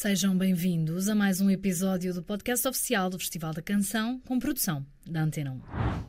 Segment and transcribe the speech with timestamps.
[0.00, 4.86] Sejam bem-vindos a mais um episódio do podcast oficial do Festival da Canção, com produção
[5.04, 5.60] da Antena 1.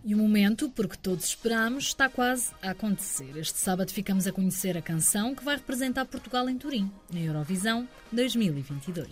[0.04, 3.35] E o momento, porque todos esperamos, está quase a acontecer.
[3.35, 7.89] Este sábado ficamos a conhecer a canção que vai representar Portugal em Turim, na Eurovisão
[8.12, 9.07] 2022.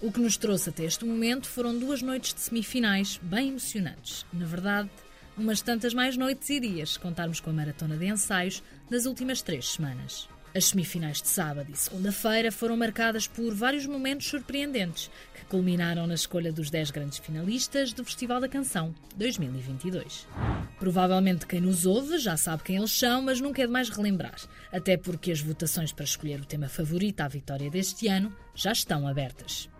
[0.00, 4.24] O que nos trouxe até este momento foram duas noites de semifinais bem emocionantes.
[4.32, 4.88] Na verdade,
[5.36, 9.42] umas tantas mais noites e dias, se contarmos com a maratona de ensaios das últimas
[9.42, 10.28] três semanas.
[10.54, 16.12] As semifinais de sábado e segunda-feira foram marcadas por vários momentos surpreendentes que culminaram na
[16.12, 20.28] escolha dos 10 grandes finalistas do Festival da Canção 2022.
[20.78, 24.36] Provavelmente quem nos ouve já sabe quem eles são, mas nunca é demais relembrar,
[24.70, 29.08] até porque as votações para escolher o tema favorito à vitória deste ano já estão
[29.08, 29.70] abertas.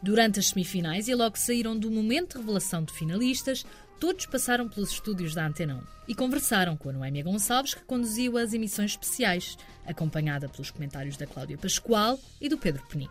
[0.00, 3.64] Durante as semifinais e logo saíram do momento de revelação de finalistas,
[4.02, 8.36] todos passaram pelos estúdios da Antena 1 e conversaram com a Noémia Gonçalves, que conduziu
[8.36, 13.08] as emissões especiais, acompanhada pelos comentários da Cláudia Pascoal e do Pedro Penin.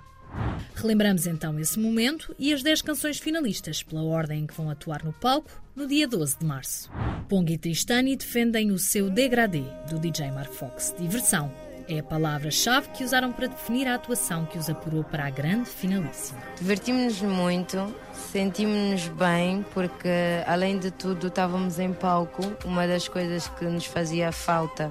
[0.75, 5.01] Relembramos então esse momento e as 10 canções finalistas, pela ordem em que vão atuar
[5.05, 6.91] no palco no dia 12 de março.
[7.29, 11.49] Pong e Tristani defendem o seu Degradé, do DJ Mark Fox, diversão,
[11.87, 15.69] é a palavra-chave que usaram para definir a atuação que os apurou para a grande
[15.69, 16.41] finalíssima.
[16.57, 20.09] Divertimos-nos muito, sentimos-nos bem, porque
[20.45, 24.89] além de tudo estávamos em palco, uma das coisas que nos fazia falta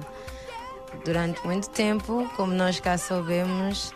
[1.05, 3.93] durante muito tempo, como nós cá soubemos.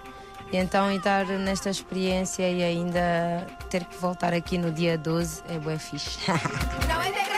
[0.51, 5.57] E então estar nesta experiência e ainda ter que voltar aqui no dia 12 é
[5.57, 6.19] bué fixe.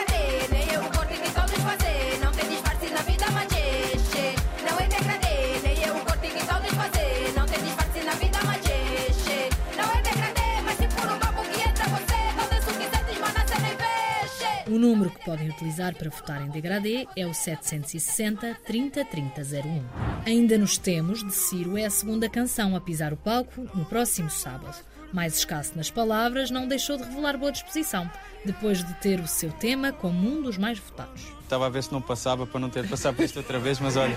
[14.78, 19.82] O número que podem utilizar para votar em degradê é o 760 30 30 01.
[20.24, 24.30] Ainda nos temos de Ciro é a segunda canção a pisar o palco no próximo
[24.30, 24.76] sábado.
[25.12, 28.08] Mais escasso nas palavras, não deixou de revelar boa disposição,
[28.44, 31.26] depois de ter o seu tema como um dos mais votados.
[31.42, 33.80] Estava a ver se não passava para não ter de passar por isto outra vez,
[33.80, 34.16] mas olha,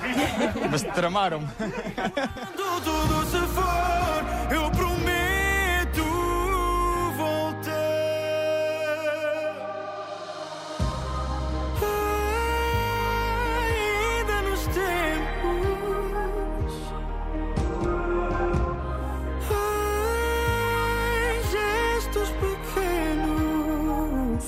[0.70, 1.48] mas tramaram-me.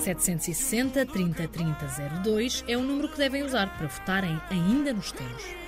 [0.04, 1.86] 760 30 30
[2.22, 5.63] 02 é o número que devem usar para votarem ainda nos tempos.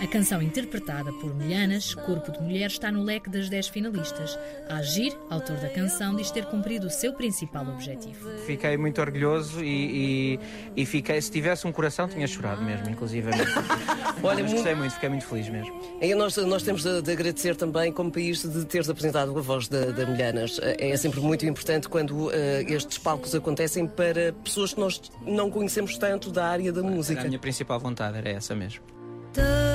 [0.00, 4.38] A canção interpretada por Milhanas, Corpo de Mulher, está no leque das 10 finalistas.
[4.68, 8.30] A Agir, autor da canção, diz ter cumprido o seu principal objetivo.
[8.46, 10.38] Fiquei muito orgulhoso e,
[10.76, 13.28] e, e fiquei, se tivesse um coração, tinha chorado mesmo, inclusive.
[14.22, 15.80] Olha, Mas gostei muito, fiquei muito feliz mesmo.
[16.00, 19.66] E nós, nós temos de, de agradecer também, como país, de teres apresentado a voz
[19.66, 20.60] da, da Milhanas.
[20.62, 22.32] É sempre muito importante quando uh,
[22.68, 27.22] estes palcos acontecem para pessoas que nós não conhecemos tanto da área da música.
[27.22, 28.97] A minha principal vontade era essa mesmo.
[29.34, 29.67] the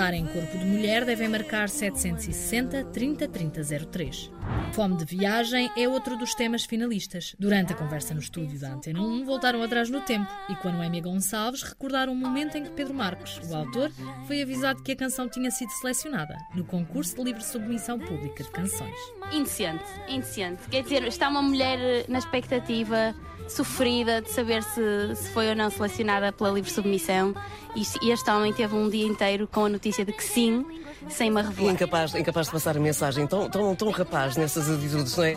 [0.00, 3.62] votar em Corpo de Mulher, devem marcar 760 30 30
[3.92, 4.30] 03.
[4.72, 7.36] Fome de Viagem é outro dos temas finalistas.
[7.38, 10.72] Durante a conversa no estúdio da Antena 1, voltaram atrás no tempo e, com a
[10.72, 13.92] Noémia Gonçalves, recordaram o momento em que Pedro Marcos, o autor,
[14.26, 18.50] foi avisado que a canção tinha sido selecionada no concurso de livre submissão pública de
[18.50, 18.96] canções.
[19.30, 20.62] Indecente, indecente.
[20.70, 23.14] Quer dizer, está uma mulher na expectativa
[23.50, 27.34] sofrida de saber se, se foi ou não selecionada pela livre submissão
[27.74, 30.64] e, e este homem teve um dia inteiro com a notícia de que sim,
[31.08, 31.72] sem me revelar.
[31.72, 35.36] Incapaz, incapaz de passar a mensagem, tão, tão, tão rapaz nessas atitudes, não é?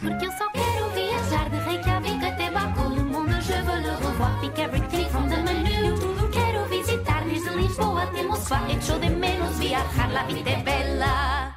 [0.00, 2.88] Porque eu só quero viajar de Reykjavik até Baku.
[2.88, 5.94] Le monde je veux le revoir, pick everything from the menu.
[6.30, 8.58] Quero visitar desde Lisboa até Moscou.
[8.68, 11.51] Echo de menos viajar, la vida é bela.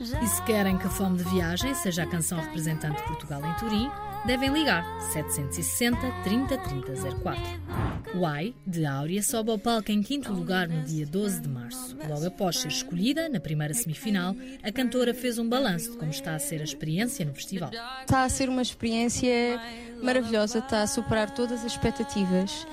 [0.00, 3.52] E se querem que a Fome de Viagem seja a canção representante de Portugal em
[3.58, 3.90] Turim,
[4.24, 4.82] devem ligar
[5.12, 6.92] 760 30 30
[7.22, 8.18] 04.
[8.18, 11.98] O Ai, de Áurea, sobe ao palco em quinto lugar no dia 12 de março.
[12.08, 16.34] Logo após ser escolhida, na primeira semifinal, a cantora fez um balanço de como está
[16.34, 17.70] a ser a experiência no festival.
[18.00, 19.60] Está a ser uma experiência
[20.02, 22.66] maravilhosa, está a superar todas as expectativas.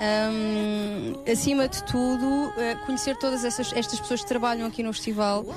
[0.00, 5.42] Um, acima de tudo, uh, conhecer todas essas, estas pessoas que trabalham aqui no festival,
[5.42, 5.54] uh,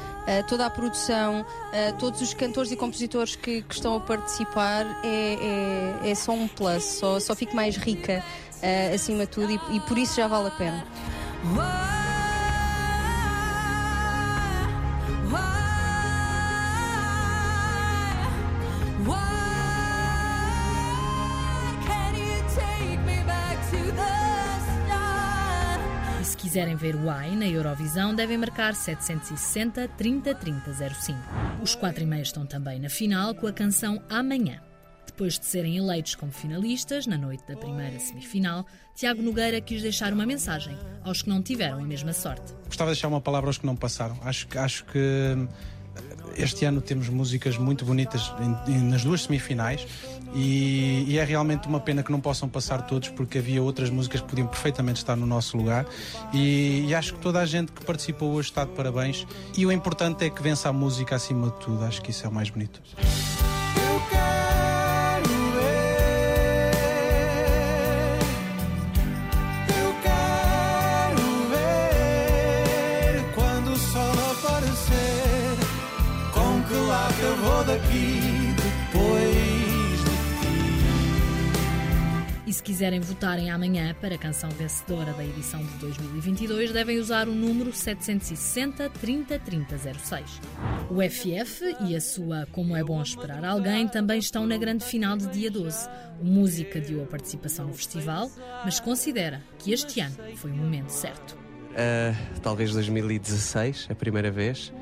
[0.48, 6.04] toda a produção, uh, todos os cantores e compositores que, que estão a participar, é,
[6.04, 8.24] é, é, só um plus, só, só fico mais rica
[8.94, 10.84] acima de tudo e, e por isso já vale a pena.
[26.56, 31.20] Quiserem ver o AI na Eurovisão, devem marcar 760 30 30 05.
[31.62, 34.62] Os 4 e estão também na final com a canção Amanhã.
[35.06, 38.66] Depois de serem eleitos como finalistas, na noite da primeira semifinal,
[38.96, 42.54] Tiago Nogueira quis deixar uma mensagem aos que não tiveram a mesma sorte.
[42.68, 44.18] Gostava de deixar uma palavra aos que não passaram.
[44.24, 45.48] Acho, que- acho que eh,
[46.38, 48.32] este ano temos músicas muito bonitas
[48.66, 49.86] nas duas semifinais
[50.34, 54.22] e, e é realmente uma pena que não possam passar todos porque havia outras músicas
[54.22, 55.86] que podiam perfeitamente estar no nosso lugar
[56.34, 59.26] e, e acho que toda a gente que participou hoje está de parabéns
[59.58, 61.84] e o importante é que vença a música acima de tudo.
[61.84, 62.82] Acho que isso é o mais bonito.
[82.66, 87.72] Quiserem votarem amanhã para a canção vencedora da edição de 2022, devem usar o número
[87.72, 90.42] 760 30 30 06.
[90.90, 95.16] O FF e a sua Como é Bom Esperar Alguém também estão na grande final
[95.16, 95.88] de dia 12.
[96.20, 98.32] O Música deu a participação no festival,
[98.64, 101.34] mas considera que este ano foi o momento certo.
[101.34, 104.74] Uh, talvez 2016, a primeira vez.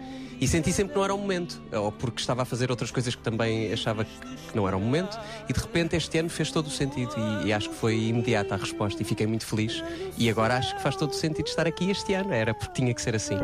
[0.44, 3.16] E senti sempre que não era o momento, ou porque estava a fazer outras coisas
[3.16, 5.18] que também achava que não era o momento,
[5.48, 8.56] e de repente este ano fez todo o sentido, e, e acho que foi imediata
[8.56, 9.82] a resposta, e fiquei muito feliz.
[10.18, 12.94] E agora acho que faz todo o sentido estar aqui este ano, era porque tinha
[12.94, 13.38] que ser assim.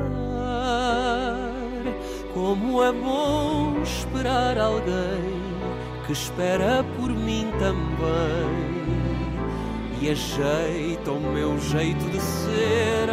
[2.34, 5.42] Como é bom esperar alguém
[6.06, 8.90] que espera por mim também
[10.02, 13.10] e ajeita o meu jeito de ser.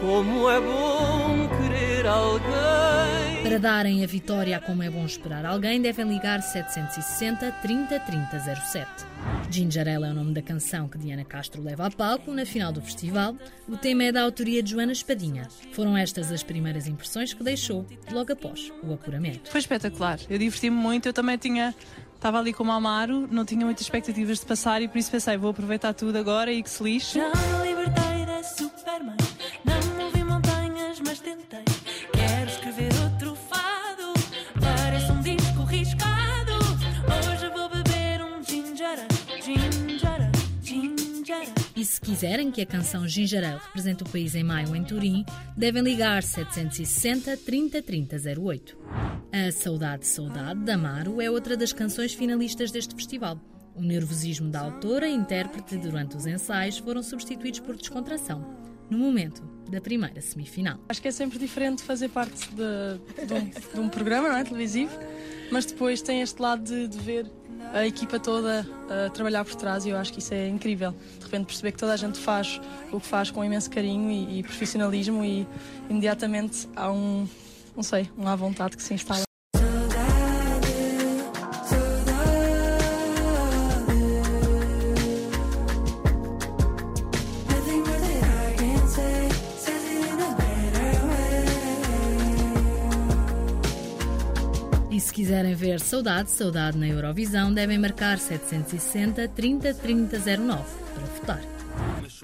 [0.00, 3.42] Como é bom querer alguém.
[3.42, 8.40] Para darem a vitória a Como é Bom Esperar Alguém, devem ligar 760 30 30
[8.64, 8.88] 07.
[9.50, 12.72] Ginger Ale é o nome da canção que Diana Castro leva a palco na final
[12.72, 13.36] do festival.
[13.68, 15.46] O tema é da autoria de Joana Espadinha.
[15.72, 19.50] Foram estas as primeiras impressões que deixou logo após o apuramento.
[19.50, 20.18] Foi espetacular.
[20.30, 21.06] Eu diverti-me muito.
[21.06, 21.74] Eu também tinha.
[22.14, 25.50] Estava ali como Amaro, não tinha muitas expectativas de passar e por isso pensei, vou
[25.50, 27.18] aproveitar tudo agora e que se lixe.
[42.00, 45.22] Se quiserem que a canção Ginger Ale represente o país em maio em Turim,
[45.54, 48.78] devem ligar 760 30 30 08.
[49.30, 53.38] A Saudade Saudade, da Amaro, é outra das canções finalistas deste festival.
[53.74, 58.46] O nervosismo da autora e intérprete durante os ensaios foram substituídos por descontração,
[58.88, 60.80] no momento da primeira semifinal.
[60.88, 64.98] Acho que é sempre diferente fazer parte de, de, um, de um programa é, televisivo,
[65.52, 67.30] mas depois tem este lado de, de ver
[67.72, 70.94] a equipa toda a trabalhar por trás e eu acho que isso é incrível.
[71.18, 72.60] De repente perceber que toda a gente faz
[72.92, 75.46] o que faz com imenso carinho e, e profissionalismo e
[75.88, 77.28] imediatamente há um,
[77.76, 79.29] não sei, um à vontade que se instala.
[95.00, 100.62] E se quiserem ver Saudade, Saudade na Eurovisão, devem marcar 760 30 30 09
[100.94, 101.40] para votar.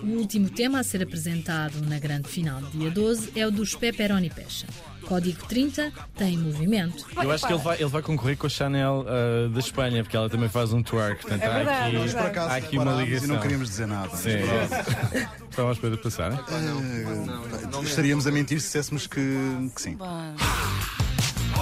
[0.03, 3.75] O último tema a ser apresentado na grande final de dia 12 é o dos
[3.75, 4.69] Pepperoni Passion.
[5.09, 7.07] Código 30 tem movimento.
[7.17, 10.15] Eu acho que ele vai, ele vai concorrer com a Chanel ah, da Espanha, porque
[10.15, 11.23] ela também faz um twerk.
[11.23, 12.13] Portanto, É há verdade, aqui, é.
[12.13, 13.29] Por acaso há aqui uma reparámos e ligação.
[13.35, 14.15] não queríamos dizer nada.
[14.15, 14.33] Sim.
[14.37, 15.31] Pronto.
[15.49, 16.39] Estava à espera de passar, hein?
[16.51, 19.97] Eh, Estaríamos a mentir se dissessemos que, que sim.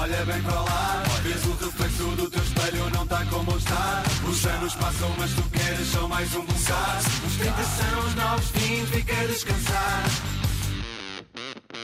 [0.05, 4.03] Olha bem para lá, vês o reflexo do teu espelho, não está como está.
[4.29, 7.07] Os anos passam, mas tu queres só mais um bocado.
[7.27, 10.05] Os 30 são os novos 20, fica descansar.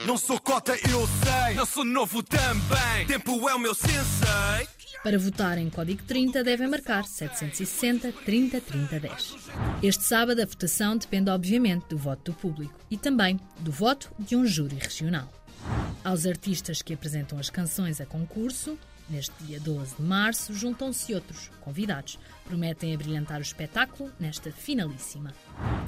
[0.05, 1.55] Não sou cota, eu sei.
[1.55, 3.07] Não sou novo também.
[3.07, 4.69] Tempo é o meu sensei.
[5.03, 9.37] Para votar em Código 30, devem marcar 760 30 30 10.
[9.83, 14.37] Este sábado, a votação depende, obviamente, do voto do público e também do voto de
[14.37, 15.33] um júri regional.
[16.03, 21.51] Aos artistas que apresentam as canções a concurso, neste dia 12 de março, juntam-se outros
[21.61, 22.19] convidados.
[22.45, 25.35] Prometem abrilhantar o espetáculo nesta finalíssima.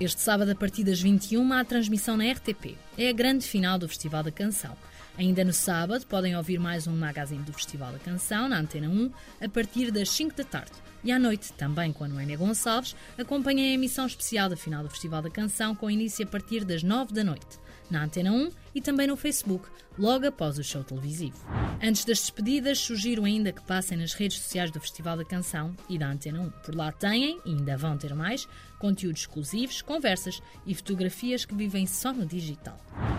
[0.01, 2.77] Este sábado, a partir das 21, há transmissão na RTP.
[2.99, 4.77] É a grande final do Festival da Canção.
[5.17, 9.11] Ainda no sábado, podem ouvir mais um magazine do Festival da Canção, na Antena 1,
[9.45, 10.73] a partir das 5 da tarde.
[11.05, 14.91] E à noite, também com a Noémia Gonçalves, acompanhem a emissão especial da final do
[14.91, 17.62] Festival da Canção, com início a partir das 9 da noite.
[17.93, 19.69] Na Antena 1 e também no Facebook,
[19.99, 21.37] logo após o show televisivo.
[21.83, 25.99] Antes das despedidas, sugiro ainda que passem nas redes sociais do Festival da Canção e
[25.99, 26.51] da Antena 1.
[26.65, 31.87] Por lá têm, e ainda vão ter mais, conteúdos exclusivos, conversas e fotografias que vivem
[31.87, 32.79] só no digital.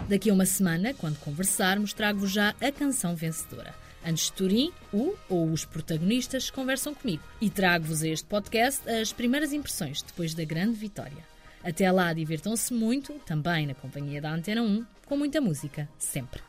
[0.09, 3.73] Daqui a uma semana, quando conversarmos, trago-vos já a canção vencedora.
[4.05, 9.13] Antes de Turim, o ou os protagonistas conversam comigo e trago-vos a este podcast as
[9.13, 11.32] primeiras impressões depois da grande vitória.
[11.63, 16.41] Até lá, divirtam-se muito, também na companhia da Antena 1, com muita música, sempre.